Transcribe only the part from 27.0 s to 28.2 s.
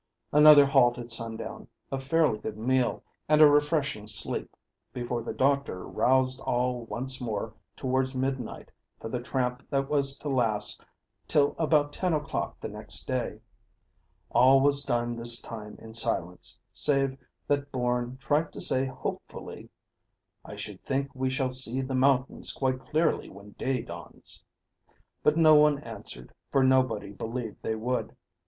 believed they would.